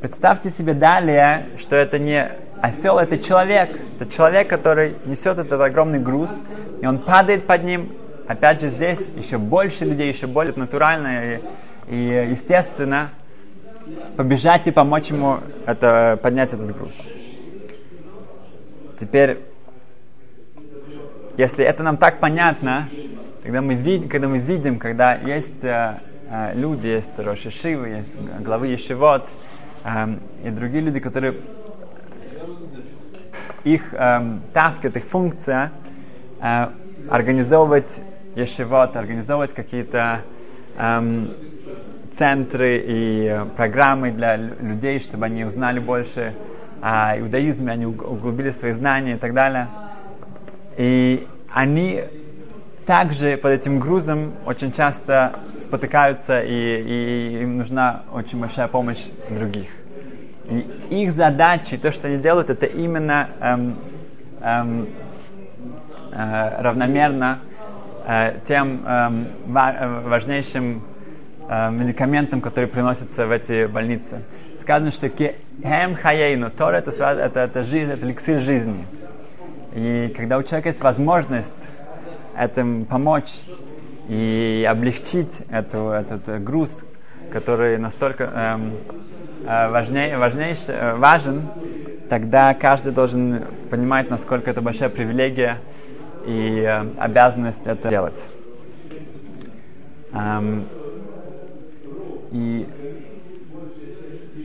Представьте 0.00 0.50
себе 0.50 0.72
далее, 0.72 1.48
что 1.58 1.74
это 1.74 1.98
не 1.98 2.22
осел, 2.60 2.96
это 2.98 3.18
человек. 3.18 3.70
Это 3.98 4.08
человек, 4.08 4.48
который 4.48 4.94
несет 5.04 5.36
этот 5.36 5.60
огромный 5.60 5.98
груз, 5.98 6.30
и 6.80 6.86
он 6.86 7.00
падает 7.00 7.44
под 7.44 7.64
ним. 7.64 7.90
Опять 8.28 8.60
же, 8.60 8.68
здесь 8.68 9.00
еще 9.16 9.38
больше 9.38 9.84
людей, 9.84 10.12
еще 10.12 10.28
более 10.28 10.54
натурально 10.54 11.40
и, 11.88 11.94
и 11.96 12.30
естественно 12.30 13.10
побежать 14.16 14.68
и 14.68 14.70
помочь 14.70 15.10
ему 15.10 15.40
это, 15.66 16.20
поднять 16.22 16.54
этот 16.54 16.70
груз. 16.70 16.94
Теперь 19.00 19.40
если 21.36 21.64
это 21.64 21.82
нам 21.82 21.96
так 21.96 22.20
понятно, 22.20 22.88
когда 23.42 23.60
мы, 23.60 23.74
когда 24.08 24.28
мы 24.28 24.38
видим, 24.38 24.78
когда 24.78 25.14
есть 25.14 25.64
э, 25.64 25.98
люди, 26.54 26.86
есть 26.86 27.18
Роши 27.18 27.50
Шивы, 27.50 27.88
есть 27.88 28.16
главы 28.40 28.68
Ешивот, 28.68 29.28
э, 29.84 30.16
и 30.44 30.50
другие 30.50 30.82
люди, 30.82 31.00
которые 31.00 31.36
их 33.64 33.92
э, 33.92 34.38
таскет, 34.52 34.96
их 34.96 35.04
функция 35.04 35.72
э, 36.40 36.68
организовывать 37.08 37.90
Ешивот, 38.34 38.96
организовывать 38.96 39.52
какие-то 39.52 40.22
э, 40.76 41.26
центры 42.16 42.82
и 42.84 43.40
программы 43.56 44.10
для 44.10 44.36
людей, 44.36 45.00
чтобы 45.00 45.26
они 45.26 45.44
узнали 45.44 45.78
больше 45.78 46.34
о 46.80 47.18
иудаизме, 47.18 47.72
они 47.72 47.86
углубили 47.86 48.50
свои 48.50 48.72
знания 48.72 49.14
и 49.14 49.18
так 49.18 49.34
далее– 49.34 49.68
и 50.76 51.26
они 51.50 52.02
также 52.86 53.36
под 53.36 53.52
этим 53.52 53.78
грузом 53.78 54.32
очень 54.46 54.72
часто 54.72 55.40
спотыкаются, 55.60 56.40
и, 56.40 56.82
и 56.82 57.42
им 57.42 57.58
нужна 57.58 58.02
очень 58.12 58.40
большая 58.40 58.68
помощь 58.68 59.04
других. 59.30 59.68
И 60.48 61.02
их 61.02 61.12
задачи, 61.12 61.76
то, 61.76 61.92
что 61.92 62.08
они 62.08 62.18
делают, 62.18 62.50
это 62.50 62.66
именно 62.66 63.28
эм, 63.40 63.76
эм, 64.40 64.88
э, 66.12 66.62
равномерно 66.62 67.38
э, 68.06 68.40
тем 68.48 68.84
эм, 68.84 69.28
важнейшим 69.46 70.82
э, 71.48 71.70
медикаментам, 71.70 72.40
которые 72.40 72.68
приносятся 72.68 73.26
в 73.26 73.30
эти 73.30 73.66
больницы. 73.66 74.22
Сказано, 74.60 74.90
что 74.90 75.08
кем 75.08 75.94
хаяйну, 75.94 76.50
Тора 76.50 76.76
это, 76.76 76.90
это, 76.90 77.40
это, 77.40 77.62
жизнь, 77.62 77.90
это 77.90 78.04
эликсир 78.04 78.40
жизни. 78.40 78.86
И 79.74 80.12
когда 80.16 80.38
у 80.38 80.42
человека 80.42 80.68
есть 80.68 80.80
возможность 80.80 81.71
этим 82.36 82.84
помочь 82.86 83.40
и 84.08 84.66
облегчить 84.68 85.32
эту, 85.50 85.90
этот 85.90 86.42
груз, 86.42 86.76
который 87.30 87.78
настолько 87.78 88.24
эм, 88.24 88.74
э, 89.46 89.70
важней, 89.70 90.16
важнейший, 90.16 90.74
э, 90.74 90.94
важен, 90.96 91.42
тогда 92.08 92.54
каждый 92.54 92.92
должен 92.92 93.44
понимать, 93.70 94.10
насколько 94.10 94.50
это 94.50 94.60
большая 94.60 94.88
привилегия 94.88 95.60
и 96.26 96.60
э, 96.60 96.84
обязанность 96.98 97.66
это 97.66 97.88
делать. 97.88 98.20
Эм, 100.12 100.66
и 102.32 102.66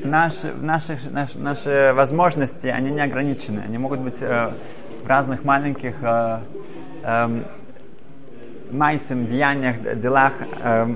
наши, 0.04 0.54
наши, 0.54 0.98
наши, 1.10 1.38
наши 1.40 1.94
возможности, 1.94 2.68
они 2.68 2.92
не 2.92 3.02
ограничены. 3.02 3.62
Они 3.62 3.78
могут 3.78 4.02
быть 4.02 4.22
э, 4.22 4.52
в 5.04 5.08
разных 5.08 5.44
маленьких 5.44 5.96
э, 6.02 6.40
э, 7.04 7.44
майсам, 8.72 9.28
деяниях, 9.28 10.00
делах 10.00 10.34
э, 10.42 10.88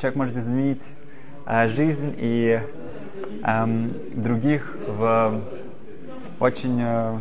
человек 0.00 0.16
может 0.16 0.36
изменить 0.36 0.82
э, 1.46 1.66
жизнь 1.68 2.14
и 2.16 2.60
э, 3.42 3.88
других 4.14 4.76
в 4.86 5.40
очень 6.38 6.80
э, 6.80 7.18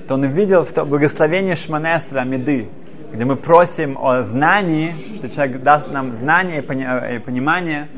то 0.07 0.15
он 0.15 0.25
увидел 0.25 0.65
в 0.65 0.73
то 0.75 0.85
благословение 0.85 1.55
Шманестра 1.55 2.25
Меды, 2.25 2.69
где 3.11 3.25
мы 3.25 3.37
просим 3.37 3.97
о 3.97 4.23
знании, 4.23 5.17
что 5.17 5.31
человек 5.31 5.63
даст 5.63 5.91
нам 5.91 6.13
знание 6.17 6.61
и, 6.61 7.17
и 7.17 7.19
понимание, 7.21 7.89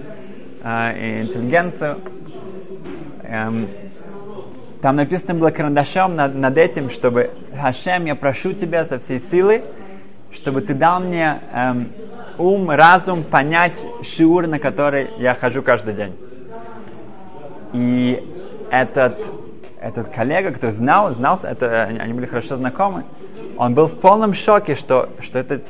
и 0.64 1.20
интеллигенцию. 1.22 1.98
Эм, 3.22 3.68
там 4.80 4.96
написано 4.96 5.34
было 5.34 5.50
карандашом 5.50 6.16
над, 6.16 6.34
над 6.34 6.56
этим, 6.56 6.90
чтобы 6.90 7.30
Хашем, 7.54 8.06
я 8.06 8.14
прошу 8.14 8.52
тебя 8.52 8.84
со 8.84 8.98
всей 8.98 9.20
силы, 9.20 9.64
чтобы 10.32 10.62
ты 10.62 10.74
дал 10.74 11.00
мне 11.00 11.40
эм, 11.52 11.92
ум, 12.38 12.70
разум 12.70 13.24
понять 13.24 13.84
шиур, 14.02 14.46
на 14.46 14.58
который 14.58 15.10
я 15.18 15.34
хожу 15.34 15.62
каждый 15.62 15.94
день. 15.94 16.16
И 17.74 18.22
этот, 18.70 19.18
этот 19.80 20.08
коллега, 20.08 20.52
кто 20.52 20.70
знал, 20.70 21.12
знал, 21.12 21.38
это, 21.42 21.82
они 21.82 22.12
были 22.14 22.26
хорошо 22.26 22.56
знакомы, 22.56 23.04
он 23.58 23.74
был 23.74 23.86
в 23.86 24.00
полном 24.00 24.32
шоке, 24.32 24.74
что, 24.74 25.10
что 25.20 25.38
это 25.38 25.60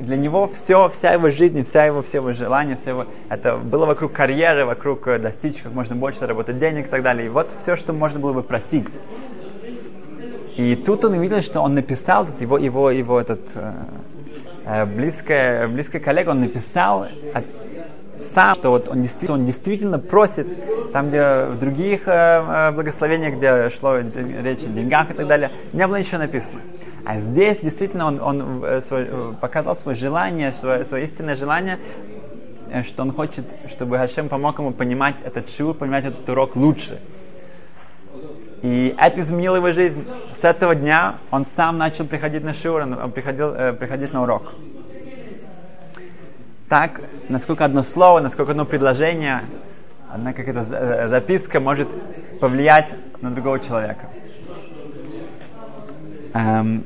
для 0.00 0.16
него 0.16 0.48
все, 0.48 0.88
вся 0.88 1.12
его 1.12 1.28
жизнь, 1.28 1.62
вся 1.64 1.84
его, 1.84 2.02
все 2.02 2.18
его 2.18 2.32
желания, 2.32 2.76
все 2.76 2.90
его, 2.90 3.06
это 3.28 3.56
было 3.56 3.86
вокруг 3.86 4.12
карьеры, 4.12 4.64
вокруг 4.64 5.06
э, 5.06 5.18
достичь 5.18 5.62
как 5.62 5.72
можно 5.72 5.94
больше 5.94 6.20
заработать 6.20 6.58
денег 6.58 6.86
и 6.86 6.88
так 6.88 7.02
далее. 7.02 7.26
И 7.26 7.28
вот 7.28 7.52
все, 7.58 7.76
что 7.76 7.92
можно 7.92 8.18
было 8.18 8.32
бы 8.32 8.42
просить. 8.42 8.88
И 10.56 10.74
тут 10.74 11.04
он 11.04 11.14
увидел, 11.14 11.40
что 11.42 11.60
он 11.60 11.74
написал, 11.74 12.26
его, 12.40 12.58
его, 12.58 12.90
его 12.90 13.20
этот 13.20 13.40
э, 13.54 13.72
э 14.64 14.84
близкая, 14.86 15.68
близкая 15.68 16.02
коллега, 16.02 16.30
он 16.30 16.40
написал 16.40 17.06
от, 17.34 17.44
сам, 18.22 18.54
что 18.54 18.70
вот 18.70 18.88
он 18.88 19.02
действительно, 19.02 19.38
он 19.38 19.46
действительно 19.46 19.98
просит, 19.98 20.46
там, 20.92 21.08
где 21.08 21.44
в 21.44 21.58
других 21.58 22.08
э, 22.08 22.10
э 22.10 22.70
благословениях, 22.72 23.36
где 23.36 23.68
шло 23.70 23.98
речь 23.98 24.64
о 24.64 24.68
деньгах 24.68 25.10
и 25.10 25.14
так 25.14 25.26
далее, 25.26 25.50
не 25.72 25.86
было 25.86 25.96
ничего 25.96 26.18
написано. 26.18 26.60
А 27.10 27.18
здесь 27.18 27.58
действительно 27.58 28.06
он, 28.06 28.20
он 28.20 28.64
э, 28.64 28.80
свой, 28.82 29.08
э, 29.10 29.32
показал 29.40 29.74
свое 29.74 29.96
желание, 29.96 30.52
свое, 30.52 30.84
свое 30.84 31.02
истинное 31.02 31.34
желание, 31.34 31.80
э, 32.70 32.84
что 32.84 33.02
он 33.02 33.10
хочет, 33.10 33.44
чтобы 33.68 33.98
Хашем 33.98 34.28
помог 34.28 34.60
ему 34.60 34.70
понимать 34.70 35.16
этот 35.24 35.50
шиур, 35.50 35.74
понимать 35.74 36.04
этот 36.04 36.28
урок 36.28 36.54
лучше. 36.54 37.00
И 38.62 38.94
это 38.96 39.22
изменило 39.22 39.56
его 39.56 39.72
жизнь. 39.72 40.06
С 40.40 40.44
этого 40.44 40.76
дня 40.76 41.18
он 41.32 41.46
сам 41.46 41.78
начал 41.78 42.04
приходить 42.04 42.44
на 42.44 42.54
шиур, 42.54 42.82
он 42.82 43.10
приходил 43.10 43.54
э, 43.54 43.72
приходить 43.72 44.12
на 44.12 44.22
урок. 44.22 44.54
Так, 46.68 47.00
насколько 47.28 47.64
одно 47.64 47.82
слово, 47.82 48.20
насколько 48.20 48.52
одно 48.52 48.66
предложение, 48.66 49.46
одна 50.08 50.32
какая-то 50.32 51.08
записка 51.08 51.58
может 51.58 51.88
повлиять 52.38 52.94
на 53.20 53.32
другого 53.32 53.58
человека. 53.58 54.06
Эм, 56.32 56.84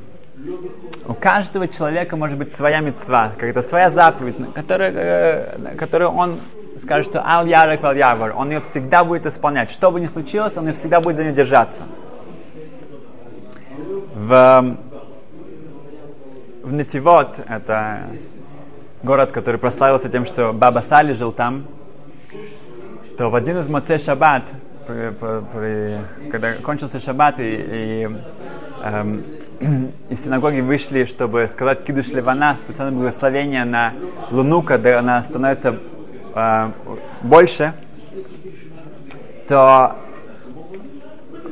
у 1.07 1.15
каждого 1.15 1.69
человека 1.69 2.17
может 2.17 2.39
быть 2.39 2.53
своя 2.55 2.81
мецва, 2.81 3.31
какая-то 3.31 3.63
своя 3.63 3.91
заповедь, 3.91 4.37
которая, 4.55 4.93
э, 4.93 5.77
которую 5.77 6.11
он 6.11 6.41
скажет, 6.81 7.07
что 7.07 7.21
ал 7.25 7.47
ярек 7.47 7.83
вал 7.83 7.95
явар, 7.95 8.35
он 8.37 8.51
ее 8.51 8.61
всегда 8.61 9.05
будет 9.05 9.27
исполнять. 9.27 9.71
Что 9.71 9.91
бы 9.91 10.01
ни 10.01 10.07
случилось, 10.07 10.57
он 10.57 10.67
ее 10.67 10.73
всегда 10.75 11.01
будет 11.01 11.17
за 11.17 11.25
нее 11.25 11.35
держаться. 11.35 11.83
В, 14.15 14.77
в 16.63 16.73
Нетивот, 16.73 17.39
это 17.47 18.11
город, 19.03 19.33
который 19.33 19.59
прославился 19.59 20.09
тем, 20.09 20.25
что 20.25 20.53
Баба 20.53 20.81
Сали 20.81 21.13
жил 21.13 21.33
там, 21.33 21.67
то 23.19 23.29
в 23.29 23.35
один 23.35 23.59
из 23.59 23.69
Моцей 23.69 23.99
Шаббат, 23.99 24.45
при, 24.87 25.11
при, 25.11 26.31
когда 26.31 26.55
кончился 26.55 27.01
Шаббат 27.01 27.39
и, 27.41 27.45
и 27.45 28.09
эм, 28.83 29.25
из 30.11 30.25
синагоги 30.25 30.61
вышли, 30.61 31.05
чтобы 31.05 31.47
сказать 31.49 31.85
кидуш 31.85 32.09
левана, 32.09 32.57
специальное 32.57 32.97
благословение 32.97 33.65
на 33.65 33.95
луну, 34.31 34.63
когда 34.63 34.99
она 34.99 35.23
становится 35.23 35.79
э, 36.35 36.71
больше, 37.23 37.75
то 39.49 39.97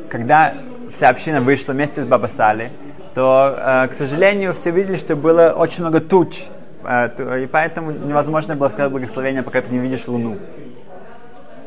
когда 0.09 0.55
вся 0.95 1.09
община 1.09 1.41
вышла 1.41 1.73
вместе 1.73 2.03
с 2.03 2.07
Бабасали, 2.07 2.73
то, 3.15 3.57
э, 3.57 3.89
к 3.89 3.95
сожалению, 3.95 4.55
все 4.55 4.71
видели, 4.71 4.97
что 4.97 5.17
было 5.17 5.53
очень 5.53 5.83
много 5.83 6.01
туч, 6.01 6.45
э, 6.85 7.43
и 7.45 7.47
поэтому 7.47 7.93
невозможно 7.93 8.57
было 8.57 8.69
сказать 8.69 8.91
благословение, 8.91 9.43
пока 9.43 9.63
ты 9.63 9.71
не 9.71 9.79
видишь 9.79 10.07
луну. 10.07 10.39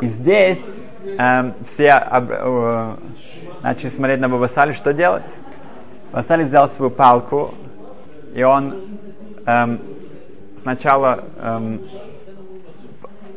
И 0.01 0.07
здесь 0.07 0.63
э, 1.05 1.51
все 1.65 1.87
э, 1.87 2.95
начали 3.63 3.89
смотреть 3.89 4.19
на 4.19 4.29
Бабасали, 4.29 4.73
что 4.73 4.93
делать. 4.93 5.25
Васали 6.15 6.45
взял 6.45 6.69
свою 6.69 6.91
палку, 6.91 7.53
и 8.33 8.41
он 8.41 8.73
эм, 9.45 9.81
сначала 10.61 11.25
эм, 11.41 11.81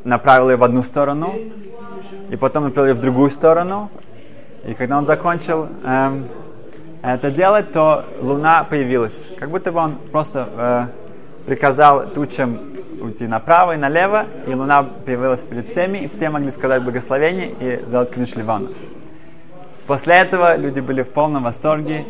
направил 0.04 0.50
ее 0.50 0.56
в 0.56 0.62
одну 0.62 0.82
сторону, 0.82 1.34
и 2.30 2.36
потом 2.36 2.62
направил 2.62 2.90
ее 2.90 2.94
в 2.94 3.00
другую 3.00 3.30
сторону. 3.30 3.90
И 4.64 4.74
когда 4.74 4.96
он 4.96 5.06
закончил 5.06 5.66
эм, 5.82 6.28
это 7.02 7.32
делать, 7.32 7.72
то 7.72 8.04
луна 8.20 8.62
появилась. 8.62 9.26
Как 9.40 9.50
будто 9.50 9.72
бы 9.72 9.80
он 9.80 9.96
просто 10.12 10.48
э, 10.48 11.46
приказал 11.46 12.10
тучам 12.10 12.60
уйти 13.00 13.26
направо 13.26 13.72
и 13.72 13.76
налево, 13.76 14.24
и 14.46 14.54
луна 14.54 14.84
появилась 14.84 15.40
перед 15.40 15.66
всеми, 15.66 15.98
и 16.04 16.08
все 16.10 16.30
могли 16.30 16.52
сказать 16.52 16.84
благословение 16.84 17.50
и 17.58 17.84
сделать 17.86 18.12
клюш. 18.12 18.34
После 19.88 20.14
этого 20.14 20.56
люди 20.56 20.78
были 20.78 21.02
в 21.02 21.08
полном 21.08 21.42
восторге, 21.42 22.04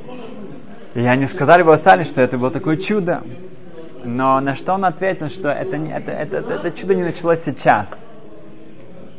и 0.99 1.07
они 1.07 1.27
сказали 1.27 1.63
Басали, 1.63 2.03
что 2.03 2.21
это 2.21 2.37
было 2.39 2.51
такое 2.51 2.77
чудо. 2.77 3.23
Но 4.05 4.41
на 4.41 4.57
что 4.57 4.75
он 4.75 4.85
ответил, 4.85 5.29
что 5.29 5.49
это, 5.49 5.77
это, 5.77 6.11
это, 6.11 6.37
это, 6.39 6.53
это 6.55 6.71
чудо 6.73 6.97
не 6.97 7.05
началось 7.05 7.41
сейчас. 7.45 7.89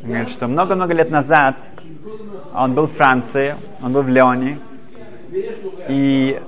Он 0.03 0.09
говорит, 0.09 0.29
что 0.29 0.47
много-много 0.47 0.93
лет 0.93 1.09
назад 1.09 1.55
он 2.53 2.73
был 2.73 2.87
в 2.87 2.91
Франции, 2.91 3.55
он 3.81 3.93
был 3.93 4.01
в 4.01 4.09
Леоне, 4.09 4.59
и 5.87 6.41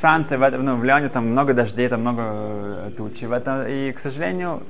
Франция, 0.00 0.36
в, 0.36 0.62
ну, 0.62 0.76
в 0.76 0.84
Леоне 0.84 1.08
там 1.08 1.26
много 1.28 1.54
дождей, 1.54 1.88
там 1.88 2.02
много 2.02 2.22
э, 2.22 2.90
тучи. 2.94 3.24
В 3.24 3.32
этом, 3.32 3.66
и, 3.66 3.92
к 3.92 4.00
сожалению, 4.00 4.64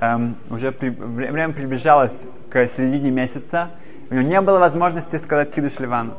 эм, 0.00 0.36
уже 0.50 0.72
при, 0.72 0.90
время 0.90 1.54
приближалось 1.54 2.16
к 2.50 2.66
середине 2.66 3.10
месяца, 3.10 3.70
у 4.10 4.14
него 4.14 4.28
не 4.28 4.40
было 4.42 4.58
возможности 4.58 5.16
сказать 5.16 5.54
Кидуш 5.54 5.78
Ливану 5.78 6.14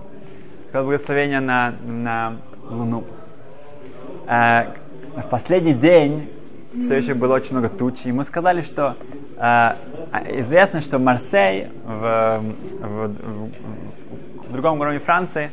благословение 0.72 1.40
на, 1.40 1.72
на 1.86 2.38
Луну. 2.70 3.04
Э, 4.28 4.74
в 5.16 5.30
последний 5.30 5.74
день 5.74 6.30
все 6.84 6.98
еще 6.98 7.14
было 7.14 7.36
очень 7.36 7.58
много 7.58 7.70
туч, 7.70 8.06
и 8.06 8.12
мы 8.12 8.24
сказали, 8.24 8.62
что 8.62 8.96
э, 9.38 10.40
известно, 10.40 10.82
что 10.82 11.00
Марсей 11.00 11.70
в, 11.84 12.44
в, 12.80 13.08
в, 13.08 13.50
в 14.48 14.52
другом 14.52 14.78
городе 14.78 15.00
Франции, 15.00 15.52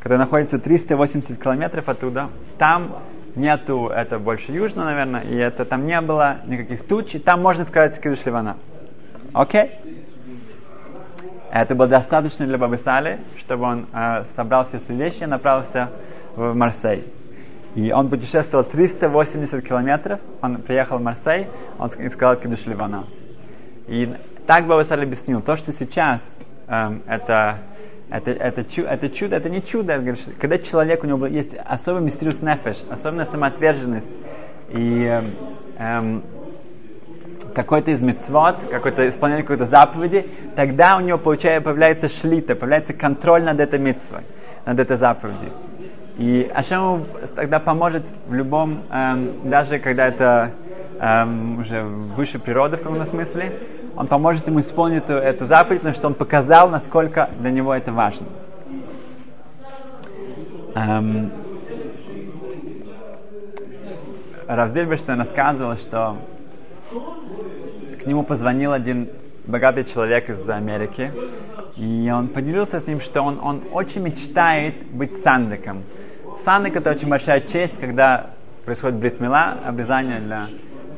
который 0.00 0.18
находится 0.18 0.58
380 0.58 1.42
километров 1.42 1.88
оттуда, 1.88 2.28
там 2.58 2.96
нету, 3.34 3.88
это 3.88 4.18
больше 4.18 4.52
южно, 4.52 4.84
наверное, 4.84 5.22
и 5.22 5.34
это 5.36 5.64
там 5.64 5.86
не 5.86 6.00
было 6.00 6.38
никаких 6.46 6.86
туч, 6.86 7.14
и 7.14 7.18
там 7.18 7.40
можно 7.40 7.64
сказать 7.64 8.00
Кидуш. 8.00 8.20
Окей? 9.32 9.62
Okay? 9.62 9.70
Это 11.50 11.74
было 11.74 11.88
достаточно 11.88 12.46
для 12.46 12.58
Бабы 12.58 12.76
Сали, 12.76 13.20
чтобы 13.38 13.64
он 13.64 13.86
э, 13.92 14.24
собрал 14.36 14.64
все 14.64 14.78
свои 14.80 14.98
вещи 14.98 15.22
и 15.22 15.26
направился 15.26 15.90
в 16.36 16.54
Марсей. 16.54 17.04
И 17.74 17.92
он 17.92 18.08
путешествовал 18.08 18.64
380 18.64 19.66
километров, 19.66 20.20
он 20.42 20.56
приехал 20.62 20.98
в 20.98 21.02
Марсей, 21.02 21.48
он 21.78 21.90
сказал 21.90 22.36
Кидуш 22.36 22.66
Ливана. 22.66 23.04
И 23.86 24.14
так 24.46 24.66
Баба 24.66 24.82
Сали 24.82 25.04
объяснил, 25.04 25.40
то, 25.40 25.56
что 25.56 25.72
сейчас 25.72 26.22
э, 26.66 26.98
это, 27.06 27.60
это, 28.10 28.30
это, 28.30 28.64
чу, 28.64 28.82
это 28.82 29.08
чудо, 29.08 29.36
это 29.36 29.48
не 29.48 29.62
чудо, 29.62 30.02
когда 30.38 30.58
человек, 30.58 31.02
у 31.04 31.06
него 31.06 31.26
есть 31.26 31.54
особый 31.54 32.02
мистериус 32.02 32.42
нефеш, 32.42 32.84
особенная 32.90 33.24
самоотверженность, 33.24 34.10
и 34.70 35.04
э, 35.04 35.22
э, 35.78 36.20
какой-то 37.58 37.90
из 37.90 38.00
мецвод, 38.00 38.54
какое-то 38.70 39.08
исполнение 39.08 39.42
какой-то 39.42 39.64
заповеди, 39.64 40.30
тогда 40.54 40.96
у 40.96 41.00
него 41.00 41.18
получается, 41.18 41.64
появляется 41.64 42.08
шлита, 42.08 42.54
появляется 42.54 42.92
контроль 42.92 43.42
над 43.42 43.58
этой 43.58 43.80
мецвой, 43.80 44.20
над 44.64 44.78
этой 44.78 44.96
заповедью. 44.96 45.50
И 46.18 46.48
Ашем 46.54 47.06
тогда 47.34 47.58
поможет 47.58 48.04
в 48.28 48.32
любом, 48.32 48.82
эм, 48.92 49.50
даже 49.50 49.80
когда 49.80 50.06
это 50.06 50.52
эм, 51.00 51.58
уже 51.58 51.82
выше 51.82 52.38
природы 52.38 52.76
в 52.76 52.82
каком-то 52.82 53.06
смысле, 53.06 53.52
он 53.96 54.06
поможет 54.06 54.46
ему 54.46 54.60
исполнить 54.60 55.02
эту, 55.02 55.14
эту 55.14 55.44
заповедь, 55.44 55.80
потому 55.80 55.94
что 55.96 56.06
он 56.06 56.14
показал, 56.14 56.68
насколько 56.68 57.28
для 57.40 57.50
него 57.50 57.74
это 57.74 57.90
важно. 57.90 58.28
Эм, 60.76 61.32
Рав 64.46 64.70
Зильберштейн 64.70 65.18
рассказывал, 65.18 65.76
что 65.76 66.18
к 66.90 68.06
нему 68.06 68.22
позвонил 68.22 68.72
один 68.72 69.08
богатый 69.46 69.84
человек 69.84 70.30
из 70.30 70.48
Америки, 70.48 71.12
и 71.76 72.10
он 72.14 72.28
поделился 72.28 72.80
с 72.80 72.86
ним, 72.86 73.00
что 73.00 73.22
он, 73.22 73.38
он 73.42 73.64
очень 73.72 74.02
мечтает 74.02 74.86
быть 74.90 75.14
сандыком. 75.22 75.84
Сандык 76.44 76.76
это 76.76 76.90
очень 76.90 77.08
большая 77.08 77.40
честь, 77.40 77.78
когда 77.78 78.30
происходит 78.64 78.98
бритмила, 78.98 79.56
обрезание 79.64 80.20
для 80.20 80.46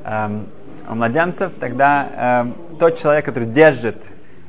эм, 0.04 0.46
младенцев, 0.88 1.54
тогда 1.58 2.42
эм, 2.42 2.54
тот 2.78 2.98
человек, 2.98 3.24
который 3.24 3.48
держит 3.48 3.96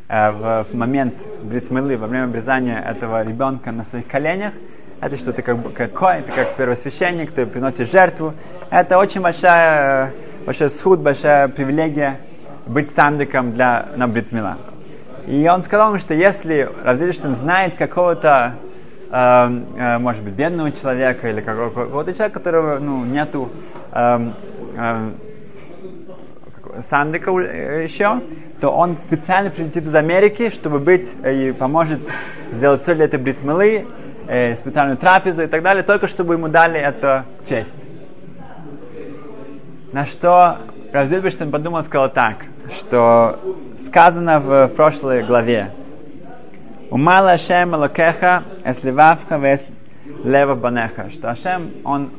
э, 0.08 0.32
в, 0.32 0.66
в 0.70 0.74
момент 0.74 1.16
бритмилы, 1.44 1.98
во 1.98 2.08
время 2.08 2.26
обрезания 2.26 2.80
этого 2.80 3.24
ребенка 3.24 3.72
на 3.72 3.84
своих 3.84 4.08
коленях, 4.08 4.54
это 5.02 5.18
что 5.18 5.34
ты 5.34 5.42
как, 5.42 5.74
как 5.74 5.92
это 5.92 6.32
как 6.32 6.56
первосвященник, 6.56 7.32
ты 7.32 7.48
приносишь 7.48 7.92
жертву. 7.92 8.36
Это 8.70 9.00
очень 9.00 9.22
большая, 9.22 10.14
большой 10.46 10.70
схуд, 10.70 11.02
большая 11.02 11.48
привилегия 11.48 12.20
быть 12.68 12.92
сандиком 12.92 13.52
для 13.52 13.88
на 13.96 14.08
бритмила. 14.08 14.60
И 15.26 15.48
он 15.50 15.64
сказал 15.64 15.90
ему, 15.90 15.98
что 15.98 16.14
если 16.14 16.70
Равзельштейн 16.84 17.34
знает 17.34 17.78
какого-то, 17.78 18.58
э, 19.10 19.16
э, 19.16 19.98
может 19.98 20.24
быть, 20.24 20.36
бедного 20.36 20.72
человека 20.72 21.30
или 21.30 21.42
какого-то 21.42 22.14
человека, 22.14 22.40
которого 22.40 22.78
ну, 22.78 23.04
нету 23.04 23.50
э, 23.92 24.18
э, 24.78 25.12
сандика 26.90 27.32
еще, 27.32 28.22
то 28.62 28.70
он 28.70 28.96
специально 28.96 29.50
прилетит 29.50 29.86
из 29.86 29.96
Америки, 29.96 30.50
чтобы 30.50 30.78
быть 30.78 31.10
и 31.26 31.52
поможет 31.54 32.02
сделать 32.52 32.82
все 32.82 32.94
для 32.94 33.06
этой 33.06 33.20
бритмилы, 33.20 33.88
э, 34.28 34.56
специальную 34.56 34.98
трапезу 34.98 35.44
и 35.44 35.48
так 35.48 35.64
далее, 35.64 35.84
только 35.84 36.08
чтобы 36.08 36.36
ему 36.36 36.48
дали 36.48 36.80
эту 36.80 37.26
честь. 37.48 37.74
На 39.92 40.06
что 40.06 40.60
Равзильбештейн 40.94 41.52
подумал 41.52 41.84
сказал 41.84 42.10
так, 42.10 42.46
что 42.78 43.40
сказано 43.86 44.40
в 44.40 44.68
прошлой 44.70 45.24
главе. 45.24 45.72
Умала 46.90 47.32
Ашем 47.32 47.76
Элокеха 47.76 48.44
эсливавха 48.64 49.38
вес 49.38 49.66
лева 50.24 50.56
банеха, 50.56 51.10
что 51.10 51.30
Ашем, 51.30 51.72
он 51.84 52.12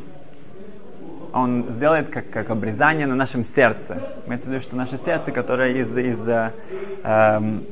он 1.33 1.67
сделает 1.71 2.11
как, 2.11 2.31
как 2.31 2.51
обрезание 2.51 3.07
на 3.07 3.15
нашем 3.15 3.45
сердце. 3.45 4.01
Имеется 4.27 4.51
в 4.51 4.63
что 4.63 4.77
наше 4.77 4.97
сердце, 4.99 5.33
которое 5.33 5.73
из, 5.73 5.97
из, 5.97 6.29
э, 6.29 6.53
эм, 7.05 7.65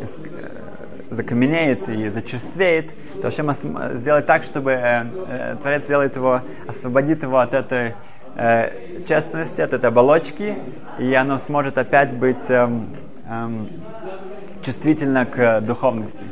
из, 0.00 0.16
э, 0.16 0.65
закаменеет 1.10 1.88
и 1.88 2.08
зачерствеет, 2.08 2.90
то 3.20 3.28
Ашем 3.28 3.52
сделает 3.52 4.26
так, 4.26 4.42
чтобы 4.42 4.72
э, 4.72 5.04
э, 5.28 5.56
Творец 5.56 5.84
сделает 5.84 6.16
его, 6.16 6.40
освободит 6.66 7.22
его 7.22 7.38
от 7.38 7.54
этой 7.54 7.94
э, 8.36 9.02
честности, 9.06 9.60
от 9.60 9.72
этой 9.72 9.88
оболочки, 9.88 10.56
и 10.98 11.14
оно 11.14 11.38
сможет 11.38 11.78
опять 11.78 12.16
быть 12.18 12.50
эм, 12.50 12.94
эм, 13.28 13.68
чувствительно 14.62 15.26
к 15.26 15.60
духовности. 15.60 16.24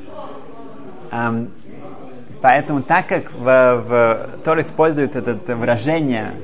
Эм, 1.12 1.48
Поэтому 2.44 2.82
так 2.82 3.06
как 3.06 3.32
в, 3.32 3.42
в 3.42 4.44
Тор 4.44 4.60
использует 4.60 5.16
это 5.16 5.56
выражение 5.56 6.34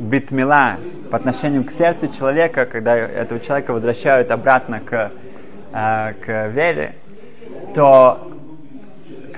битмила 0.00 0.78
по 1.10 1.18
отношению 1.18 1.64
к 1.66 1.70
сердцу 1.72 2.08
человека, 2.08 2.64
когда 2.64 2.96
этого 2.96 3.38
человека 3.40 3.74
возвращают 3.74 4.30
обратно 4.30 4.80
к, 4.80 5.12
э, 5.72 6.12
к 6.14 6.48
вере, 6.48 6.94
то 7.74 8.30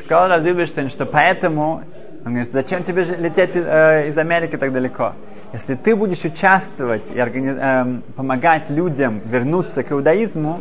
сказал 0.04 0.28
Разуберштейн, 0.28 0.88
что 0.88 1.06
поэтому, 1.06 1.82
он 2.24 2.32
говорит, 2.32 2.52
зачем 2.52 2.82
тебе 2.82 3.02
лететь 3.02 3.52
э, 3.54 4.08
из 4.08 4.18
Америки 4.18 4.56
так 4.56 4.72
далеко? 4.72 5.14
Если 5.52 5.74
ты 5.74 5.94
будешь 5.94 6.24
участвовать 6.24 7.10
и 7.10 7.18
органи- 7.18 7.58
э, 7.58 8.00
помогать 8.16 8.70
людям 8.70 9.20
вернуться 9.24 9.82
к 9.82 9.92
иудаизму, 9.92 10.60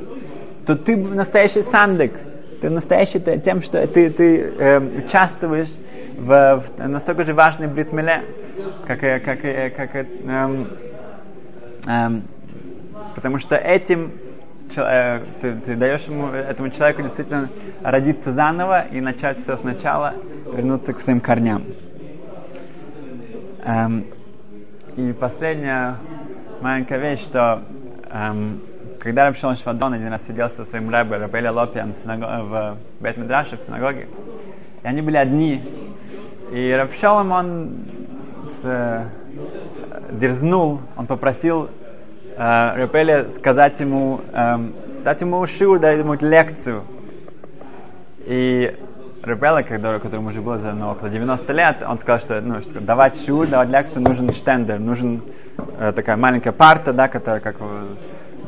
то 0.65 0.75
ты 0.75 0.95
настоящий 0.95 1.63
сандык, 1.63 2.13
ты 2.61 2.69
настоящий 2.69 3.19
тем, 3.19 3.61
что 3.61 3.85
ты, 3.87 4.09
ты 4.09 4.39
э, 4.39 4.79
участвуешь 4.79 5.73
в, 6.17 6.63
в 6.77 6.87
настолько 6.87 7.23
же 7.23 7.33
важной 7.33 7.67
бритмеле, 7.67 8.23
как, 8.85 8.99
как, 8.99 9.41
как 9.75 9.95
эм, 9.95 10.67
эм, 11.87 12.23
потому 13.15 13.39
что 13.39 13.55
этим 13.55 14.11
э, 14.11 14.30
ты, 14.75 15.55
ты 15.65 15.75
даешь 15.75 16.03
ему, 16.05 16.27
этому 16.27 16.69
человеку 16.69 17.01
действительно 17.01 17.49
родиться 17.81 18.31
заново 18.31 18.87
и 18.87 19.01
начать 19.01 19.37
все 19.37 19.55
сначала, 19.57 20.13
вернуться 20.51 20.93
к 20.93 20.99
своим 20.99 21.19
корням. 21.19 21.63
Эм, 23.63 24.05
и 24.95 25.13
последняя 25.13 25.97
маленькая 26.61 26.99
вещь, 26.99 27.21
что 27.21 27.63
эм, 28.09 28.61
когда 28.99 29.25
Рабшон 29.25 29.55
Швадон 29.55 29.93
один 29.93 30.09
раз 30.09 30.25
сидел 30.27 30.49
со 30.49 30.65
своим 30.65 30.89
рэбе, 30.89 31.17
Рабеля 31.17 31.51
Лопием 31.51 31.93
в, 31.93 31.97
синагог... 31.97 32.29
в 32.29 32.77
бет 32.99 33.17
в 33.17 33.59
синагоге, 33.61 34.07
и 34.83 34.87
они 34.87 35.01
были 35.01 35.17
одни. 35.17 35.63
И 36.51 36.71
Рабшолом 36.71 37.31
он 37.31 37.69
с, 38.45 38.65
э, 38.65 39.05
дерзнул, 40.11 40.81
он 40.97 41.07
попросил 41.07 41.69
э, 42.41 42.75
Рабеля 42.75 43.25
сказать 43.31 43.79
ему, 43.79 44.21
э, 44.33 44.57
дать 45.03 45.21
ему 45.21 45.45
шиу, 45.45 45.79
дать 45.79 45.99
ему 45.99 46.13
лекцию. 46.15 46.83
И 48.25 48.75
Ребела, 49.23 49.61
когда, 49.61 49.99
которому 49.99 50.29
уже 50.29 50.41
было 50.41 50.57
за 50.57 50.71
ну, 50.71 50.89
около 50.89 51.07
90 51.09 51.53
лет, 51.53 51.83
он 51.87 51.99
сказал, 51.99 52.19
что, 52.19 52.41
ну, 52.41 52.59
что 52.61 52.81
давать 52.81 53.23
шиу, 53.23 53.45
давать 53.45 53.69
лекцию 53.69 54.01
нужен 54.01 54.33
штендер, 54.33 54.79
нужен 54.79 55.21
э, 55.77 55.91
такая 55.95 56.17
маленькая 56.17 56.51
парта, 56.51 56.91
да, 56.91 57.07
которая 57.07 57.39
как 57.39 57.57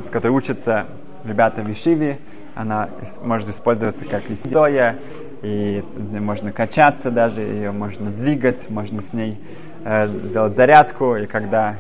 с 0.03 0.10
которой 0.10 0.32
учатся 0.32 0.88
ребята 1.23 1.62
в 1.62 1.71
Ишиве. 1.71 2.17
Она 2.56 2.89
может 3.21 3.49
использоваться 3.49 4.06
как 4.06 4.27
и 4.32 4.36
стоя, 4.36 4.97
и 5.43 5.84
можно 6.19 6.51
качаться 6.51 7.12
даже, 7.12 7.41
ее 7.41 7.71
можно 7.71 8.10
двигать, 8.10 8.67
можно 8.71 9.03
с 9.03 9.13
ней 9.13 9.39
э, 9.86 10.08
сделать 10.08 10.56
зарядку, 10.56 11.15
и 11.15 11.27
когда, 11.27 11.75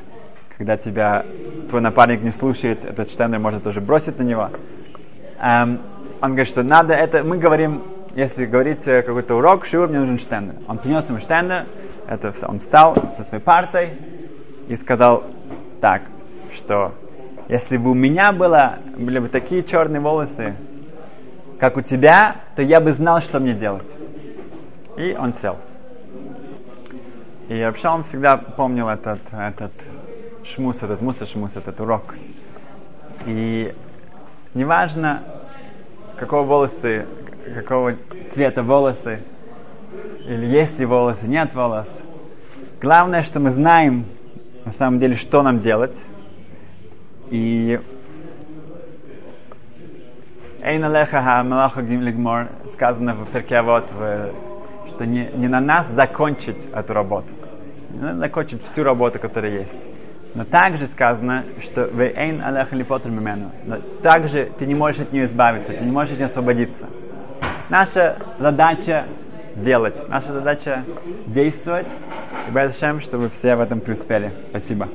когда 0.57 0.77
тебя 0.77 1.25
твой 1.69 1.81
напарник 1.81 2.21
не 2.21 2.31
слушает, 2.31 2.85
этот 2.85 3.11
штендер 3.11 3.39
можно 3.39 3.59
тоже 3.59 3.81
бросить 3.81 4.17
на 4.19 4.23
него. 4.23 4.49
Эм, 5.39 5.81
он 6.21 6.29
говорит, 6.29 6.47
что 6.47 6.63
надо 6.63 6.93
это, 6.93 7.23
мы 7.23 7.37
говорим, 7.37 7.83
если 8.15 8.45
говорить 8.45 8.87
э, 8.87 9.01
какой-то 9.01 9.35
урок, 9.35 9.65
шиур, 9.65 9.87
мне 9.89 9.99
нужен 9.99 10.19
штендер. 10.19 10.55
Он 10.67 10.77
принес 10.77 11.09
ему 11.09 11.19
штендер, 11.19 11.65
это, 12.07 12.33
он 12.47 12.59
встал 12.59 12.95
со 13.17 13.23
своей 13.23 13.43
партой 13.43 13.97
и 14.67 14.75
сказал 14.75 15.23
так, 15.81 16.03
что 16.53 16.93
если 17.49 17.77
бы 17.77 17.91
у 17.91 17.93
меня 17.93 18.31
было, 18.31 18.79
были 18.97 19.19
бы 19.19 19.29
такие 19.29 19.63
черные 19.63 19.99
волосы, 19.99 20.55
как 21.59 21.77
у 21.77 21.81
тебя, 21.81 22.37
то 22.55 22.61
я 22.61 22.79
бы 22.79 22.93
знал, 22.93 23.19
что 23.19 23.39
мне 23.39 23.53
делать. 23.53 23.91
И 24.95 25.15
он 25.15 25.33
сел. 25.33 25.57
И 27.49 27.59
Рабшалом 27.59 28.03
всегда 28.03 28.37
помнил 28.37 28.87
этот, 28.87 29.19
этот 29.31 29.71
шмус, 30.43 30.83
этот 30.83 31.01
муса 31.01 31.25
шмус, 31.25 31.55
этот 31.55 31.79
урок. 31.79 32.15
И 33.25 33.73
неважно, 34.53 35.23
какого 36.17 36.43
волосы, 36.43 37.05
какого 37.55 37.95
цвета 38.31 38.63
волосы, 38.63 39.21
или 40.25 40.45
есть 40.45 40.79
ли 40.79 40.85
волосы, 40.85 41.27
нет 41.27 41.53
волос. 41.53 41.89
Главное, 42.81 43.21
что 43.21 43.39
мы 43.39 43.51
знаем 43.51 44.05
на 44.65 44.71
самом 44.71 44.99
деле, 44.99 45.15
что 45.15 45.41
нам 45.41 45.59
делать, 45.59 45.95
и 47.29 47.79
Эйна 50.61 50.85
леха 50.87 51.43
малаха 51.43 51.81
лигмор 51.81 52.47
сказано 52.73 53.15
в 53.15 53.29
Перкеавод, 53.31 53.85
что 54.87 55.05
не, 55.05 55.29
не 55.35 55.47
на 55.47 55.59
нас 55.59 55.89
закончить 55.89 56.57
эту 56.73 56.93
работу. 56.93 57.27
Не 57.91 57.99
надо 57.99 58.19
закончить 58.19 58.63
всю 58.63 58.83
работу, 58.83 59.19
которая 59.19 59.59
есть. 59.59 59.77
Но 60.35 60.45
также 60.45 60.87
сказано, 60.87 61.45
что 61.61 61.85
вы 61.85 62.11
эйн 62.15 62.43
алеха 62.43 62.75
липотр 62.75 63.09
мимену. 63.09 63.51
Но 63.65 63.77
также 64.01 64.51
ты 64.57 64.65
не 64.65 64.73
можешь 64.73 65.01
от 65.01 65.13
нее 65.13 65.25
избавиться, 65.25 65.73
ты 65.73 65.83
не 65.83 65.91
можешь 65.91 66.13
от 66.13 66.19
нее 66.19 66.25
освободиться. 66.25 66.87
Наша 67.69 68.17
задача 68.39 69.05
делать, 69.55 70.09
наша 70.09 70.33
задача 70.33 70.83
действовать. 71.27 71.87
И 72.47 72.51
Бэшем, 72.51 72.99
чтобы 72.99 73.29
все 73.29 73.55
в 73.55 73.61
этом 73.61 73.79
преуспели. 73.79 74.33
Спасибо. 74.49 74.89